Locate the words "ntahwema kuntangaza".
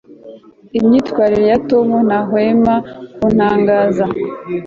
2.07-4.05